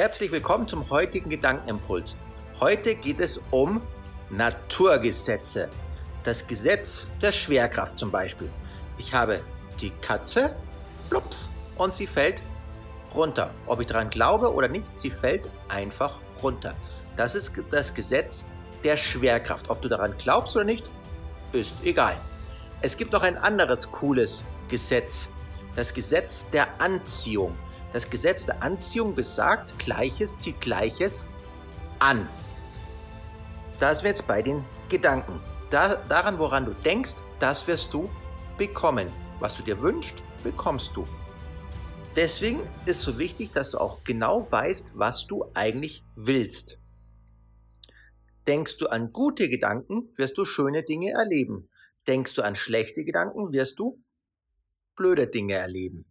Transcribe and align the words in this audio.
Herzlich 0.00 0.32
willkommen 0.32 0.66
zum 0.66 0.88
heutigen 0.88 1.28
Gedankenimpuls. 1.28 2.16
Heute 2.58 2.94
geht 2.94 3.20
es 3.20 3.38
um 3.50 3.82
Naturgesetze. 4.30 5.68
Das 6.24 6.46
Gesetz 6.46 7.04
der 7.20 7.32
Schwerkraft 7.32 7.98
zum 7.98 8.10
Beispiel. 8.10 8.48
Ich 8.96 9.12
habe 9.12 9.42
die 9.78 9.90
Katze, 10.00 10.56
plups, 11.10 11.50
und 11.76 11.94
sie 11.94 12.06
fällt 12.06 12.40
runter. 13.14 13.50
Ob 13.66 13.82
ich 13.82 13.88
daran 13.88 14.08
glaube 14.08 14.54
oder 14.54 14.68
nicht, 14.68 14.98
sie 14.98 15.10
fällt 15.10 15.50
einfach 15.68 16.16
runter. 16.42 16.74
Das 17.18 17.34
ist 17.34 17.52
das 17.70 17.92
Gesetz 17.92 18.46
der 18.82 18.96
Schwerkraft. 18.96 19.68
Ob 19.68 19.82
du 19.82 19.90
daran 19.90 20.14
glaubst 20.16 20.56
oder 20.56 20.64
nicht, 20.64 20.88
ist 21.52 21.74
egal. 21.84 22.16
Es 22.80 22.96
gibt 22.96 23.12
noch 23.12 23.22
ein 23.22 23.36
anderes 23.36 23.92
cooles 23.92 24.46
Gesetz. 24.66 25.28
Das 25.76 25.92
Gesetz 25.92 26.48
der 26.48 26.80
Anziehung. 26.80 27.54
Das 27.92 28.08
Gesetz 28.08 28.46
der 28.46 28.62
Anziehung 28.62 29.14
besagt, 29.14 29.78
Gleiches 29.78 30.38
zieht 30.38 30.60
Gleiches 30.60 31.26
an. 31.98 32.28
Da 33.80 33.94
sind 33.94 34.06
jetzt 34.06 34.26
bei 34.26 34.42
den 34.42 34.64
Gedanken. 34.88 35.40
Da, 35.70 35.96
daran, 36.08 36.38
woran 36.38 36.66
du 36.66 36.74
denkst, 36.84 37.14
das 37.40 37.66
wirst 37.66 37.92
du 37.92 38.08
bekommen. 38.58 39.08
Was 39.40 39.56
du 39.56 39.62
dir 39.62 39.80
wünschst, 39.80 40.22
bekommst 40.44 40.92
du. 40.94 41.04
Deswegen 42.16 42.60
ist 42.86 43.02
so 43.02 43.18
wichtig, 43.18 43.52
dass 43.52 43.70
du 43.70 43.78
auch 43.78 44.04
genau 44.04 44.50
weißt, 44.50 44.88
was 44.94 45.26
du 45.26 45.44
eigentlich 45.54 46.02
willst. 46.16 46.78
Denkst 48.46 48.78
du 48.78 48.88
an 48.88 49.12
gute 49.12 49.48
Gedanken, 49.48 50.10
wirst 50.16 50.36
du 50.36 50.44
schöne 50.44 50.82
Dinge 50.82 51.12
erleben. 51.12 51.68
Denkst 52.06 52.34
du 52.34 52.42
an 52.42 52.56
schlechte 52.56 53.04
Gedanken, 53.04 53.52
wirst 53.52 53.78
du 53.78 54.02
blöde 54.96 55.26
Dinge 55.26 55.54
erleben. 55.54 56.04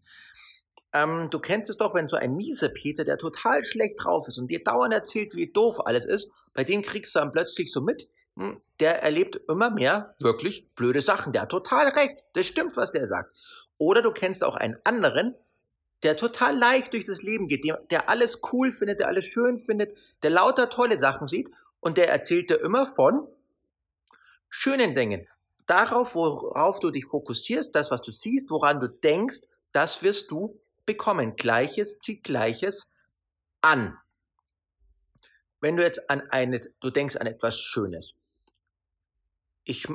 Ähm, 0.94 1.28
du 1.30 1.40
kennst 1.40 1.70
es 1.70 1.78
doch, 1.78 1.94
wenn 1.94 2.08
so 2.08 2.18
ein 2.18 2.36
mieser 2.36 2.70
Peter, 2.70 3.04
der 3.04 3.18
total 3.18 3.64
schlecht 3.64 4.04
drauf 4.04 4.28
ist 4.28 4.38
und 4.38 4.48
dir 4.48 4.64
dauernd 4.64 4.94
erzählt, 4.94 5.36
wie 5.36 5.52
doof 5.52 5.86
alles 5.86 6.06
ist, 6.06 6.32
bei 6.54 6.64
dem 6.64 6.82
kriegst 6.82 7.16
du 7.16 7.20
dann 7.20 7.32
plötzlich 7.32 7.72
so 7.72 7.82
mit, 7.82 8.10
hm, 8.36 8.60
der 8.80 9.04
erlebt 9.04 9.40
immer 9.48 9.70
mehr 9.70 10.16
wirklich 10.20 10.68
blöde 10.76 11.02
Sachen. 11.02 11.34
Der 11.34 11.44
hat 11.44 11.50
total 11.50 11.90
recht. 11.90 12.24
Das 12.34 12.48
stimmt, 12.48 12.76
was 12.78 12.92
der 12.92 13.06
sagt. 13.06 13.34
Oder 13.78 14.02
du 14.02 14.12
kennst 14.12 14.44
auch 14.44 14.56
einen 14.56 14.78
anderen, 14.84 15.36
der 16.04 16.18
total 16.18 16.58
leicht 16.58 16.94
durch 16.94 17.06
das 17.06 17.22
Leben 17.22 17.48
geht, 17.48 17.66
der, 17.66 17.78
der 17.92 18.10
alles 18.10 18.42
cool 18.52 18.72
findet, 18.72 19.00
der 19.00 19.08
alles 19.08 19.26
schön 19.26 19.58
findet, 19.58 19.96
der 20.24 20.30
lauter 20.30 20.70
tolle 20.70 20.98
Sachen 20.98 21.28
sieht 21.28 21.50
und 21.80 21.98
der 21.98 22.10
erzählt 22.10 22.50
dir 22.50 22.62
immer 22.62 22.86
von 22.86 23.28
schönen 24.50 24.96
Dingen. 24.96 25.28
Darauf, 25.68 26.16
worauf 26.16 26.80
du 26.80 26.90
dich 26.90 27.06
fokussierst, 27.06 27.76
das, 27.76 27.92
was 27.92 28.02
du 28.02 28.12
siehst, 28.12 28.50
woran 28.50 28.80
du 28.80 28.88
denkst, 28.88 29.42
das 29.72 30.02
wirst 30.02 30.32
du 30.32 30.60
bekommen. 30.90 31.36
Gleiches 31.36 32.00
zieht 32.00 32.24
Gleiches 32.24 32.90
an. 33.62 33.96
Wenn 35.62 35.78
du 35.78 35.84
jetzt 35.84 36.10
an 36.10 36.22
eine, 36.32 36.62
du 36.80 36.90
denkst 36.90 37.16
an 37.18 37.28
etwas 37.28 37.60
Schönes. 37.60 38.18
Ich, 39.66 39.88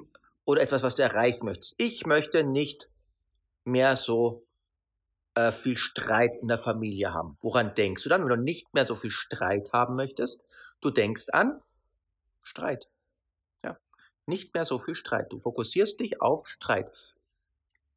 oder 0.45 0.62
etwas, 0.62 0.84
was 0.84 0.95
du 0.95 1.03
erreichen 1.03 1.47
möchtest. 1.47 1.75
Ich 1.78 2.06
möchte 2.06 2.45
nicht 2.45 2.89
mehr 3.65 3.97
so 3.97 4.47
äh, 5.34 5.50
viel 5.50 5.77
Streit 5.78 6.37
in 6.37 6.47
der 6.47 6.59
Familie 6.59 7.12
haben. 7.12 7.39
Woran 7.41 7.75
denkst 7.75 8.05
du 8.05 8.09
dann, 8.09 8.22
wenn 8.22 8.28
du 8.28 8.37
nicht 8.37 8.72
mehr 8.72 8.87
so 8.87 8.95
viel 8.95 9.10
Streit 9.10 9.72
haben 9.72 9.97
möchtest? 9.97 10.44
Du 10.81 10.91
denkst 10.91 11.25
an 11.33 11.60
Streit. 12.44 12.88
Ja. 13.65 13.77
Nicht 14.27 14.54
mehr 14.54 14.65
so 14.65 14.78
viel 14.78 14.94
Streit. 14.94 15.33
Du 15.33 15.41
fokussierst 15.41 15.99
dich 15.99 16.21
auf 16.21 16.47
Streit. 16.47 16.93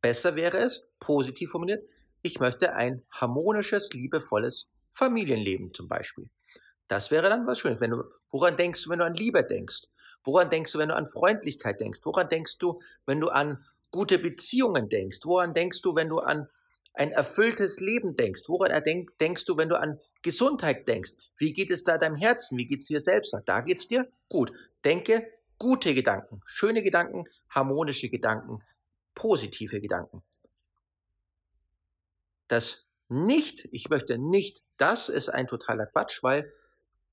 Besser 0.01 0.35
wäre 0.35 0.57
es, 0.57 0.87
positiv 0.99 1.51
formuliert, 1.51 1.83
ich 2.21 2.39
möchte 2.39 2.73
ein 2.73 3.03
harmonisches, 3.11 3.93
liebevolles 3.93 4.67
Familienleben 4.91 5.69
zum 5.69 5.87
Beispiel. 5.87 6.29
Das 6.87 7.11
wäre 7.11 7.29
dann 7.29 7.45
was 7.47 7.59
Schönes. 7.59 7.81
Wenn 7.81 7.91
du, 7.91 8.03
woran 8.29 8.57
denkst 8.57 8.83
du, 8.83 8.89
wenn 8.89 8.99
du 8.99 9.05
an 9.05 9.13
Liebe 9.13 9.43
denkst? 9.43 9.83
Woran 10.23 10.49
denkst 10.49 10.71
du, 10.71 10.79
wenn 10.79 10.89
du 10.89 10.95
an 10.95 11.07
Freundlichkeit 11.07 11.79
denkst? 11.79 11.99
Woran 12.03 12.29
denkst 12.29 12.57
du, 12.57 12.81
wenn 13.05 13.19
du 13.19 13.29
an 13.29 13.63
gute 13.91 14.19
Beziehungen 14.19 14.89
denkst? 14.89 15.19
Woran 15.23 15.53
denkst 15.53 15.81
du, 15.81 15.95
wenn 15.95 16.09
du 16.09 16.19
an 16.19 16.47
ein 16.93 17.11
erfülltes 17.11 17.79
Leben 17.79 18.15
denkst? 18.15 18.43
Woran 18.47 18.83
denkst 19.19 19.45
du, 19.45 19.57
wenn 19.57 19.69
du 19.69 19.79
an 19.79 19.99
Gesundheit 20.21 20.87
denkst? 20.87 21.11
Wie 21.37 21.53
geht 21.53 21.71
es 21.71 21.83
da 21.83 21.97
deinem 21.97 22.15
Herzen? 22.15 22.57
Wie 22.57 22.65
geht 22.65 22.81
es 22.81 22.87
dir 22.87 22.99
selbst? 22.99 23.35
Da 23.45 23.61
geht 23.61 23.77
es 23.77 23.87
dir 23.87 24.07
gut. 24.29 24.51
Denke 24.83 25.27
gute 25.57 25.93
Gedanken, 25.93 26.41
schöne 26.45 26.83
Gedanken, 26.83 27.25
harmonische 27.49 28.09
Gedanken, 28.09 28.61
positive 29.15 29.79
Gedanken. 29.81 30.23
Das 32.47 32.87
nicht, 33.09 33.67
ich 33.71 33.89
möchte 33.89 34.17
nicht, 34.17 34.63
das 34.77 35.09
ist 35.09 35.29
ein 35.29 35.47
totaler 35.47 35.85
Quatsch, 35.85 36.23
weil 36.23 36.51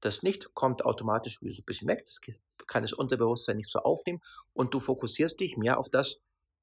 das 0.00 0.22
nicht 0.22 0.54
kommt 0.54 0.84
automatisch 0.84 1.40
wie 1.40 1.50
so 1.50 1.62
ein 1.62 1.64
bisschen 1.64 1.88
weg. 1.88 2.04
Das 2.06 2.20
kann 2.66 2.82
das 2.82 2.92
Unterbewusstsein 2.92 3.56
nicht 3.56 3.70
so 3.70 3.78
aufnehmen 3.80 4.20
und 4.52 4.74
du 4.74 4.80
fokussierst 4.80 5.38
dich 5.40 5.56
mehr 5.56 5.78
auf 5.78 5.88
das 5.88 6.16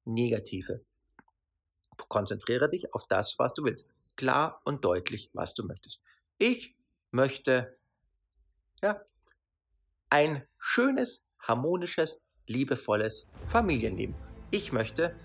Negative. 0.05 0.81
Konzentriere 2.07 2.69
dich 2.69 2.93
auf 2.93 3.07
das, 3.07 3.37
was 3.39 3.53
du 3.53 3.63
willst. 3.63 3.89
Klar 4.15 4.61
und 4.65 4.83
deutlich, 4.83 5.29
was 5.33 5.53
du 5.53 5.63
möchtest. 5.63 5.99
Ich 6.37 6.75
möchte 7.11 7.77
ja, 8.81 9.01
ein 10.09 10.45
schönes, 10.57 11.25
harmonisches, 11.39 12.21
liebevolles 12.47 13.27
Familienleben. 13.47 14.15
Ich 14.51 14.71
möchte 14.73 15.15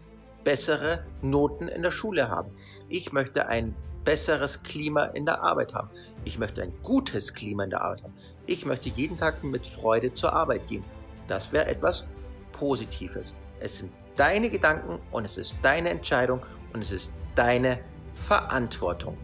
bessere 0.47 1.05
Noten 1.23 1.67
in 1.67 1.83
der 1.83 1.91
Schule 1.91 2.29
haben. 2.29 2.53
Ich 2.89 3.13
möchte 3.13 3.49
ein 3.49 3.75
besseres 4.05 4.63
Klima 4.63 5.07
in 5.07 5.27
der 5.27 5.43
Arbeit 5.43 5.75
haben. 5.75 5.91
Ich 6.25 6.39
möchte 6.39 6.63
ein 6.63 6.73
gutes 6.85 7.35
Klima 7.35 7.65
in 7.65 7.71
der 7.71 7.83
Arbeit 7.83 8.05
haben. 8.05 8.15
Ich 8.47 8.65
möchte 8.65 8.89
jeden 8.91 9.19
Tag 9.19 9.43
mit 9.43 9.67
Freude 9.67 10.13
zur 10.13 10.33
Arbeit 10.33 10.69
gehen. 10.69 10.85
Das 11.27 11.51
wäre 11.51 11.67
etwas 11.67 12.05
Positives. 12.53 13.35
Es 13.59 13.79
sind 13.79 13.91
deine 14.15 14.49
Gedanken 14.49 15.01
und 15.11 15.25
es 15.25 15.37
ist 15.37 15.57
deine 15.63 15.91
Entscheidung 15.91 16.41
und 16.73 16.81
es 16.81 16.93
ist 16.93 17.13
deine 17.35 17.81
Verantwortung. 18.15 19.19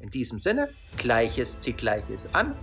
In 0.00 0.08
diesem 0.10 0.40
Sinne, 0.40 0.70
Gleiches 0.96 1.60
zieht 1.60 1.76
Gleiches 1.76 2.30
an. 2.32 2.56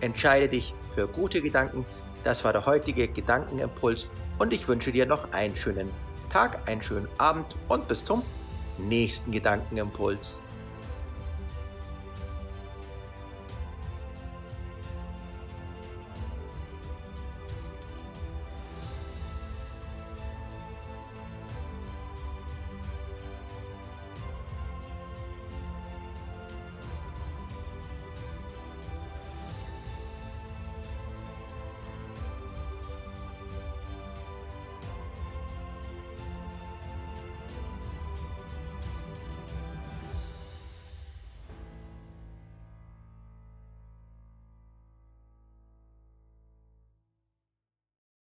Entscheide 0.00 0.48
dich 0.48 0.72
für 0.88 1.06
gute 1.08 1.42
Gedanken. 1.42 1.84
Das 2.24 2.42
war 2.42 2.54
der 2.54 2.64
heutige 2.64 3.06
Gedankenimpuls 3.06 4.08
und 4.38 4.54
ich 4.54 4.66
wünsche 4.66 4.92
dir 4.92 5.04
noch 5.04 5.30
einen 5.34 5.54
schönen 5.54 5.90
Tag, 6.32 6.66
einen 6.66 6.80
schönen 6.80 7.08
Abend 7.18 7.54
und 7.68 7.86
bis 7.88 8.04
zum 8.04 8.22
nächsten 8.78 9.32
Gedankenimpuls. 9.32 10.40